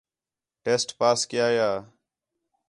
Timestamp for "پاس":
0.99-1.19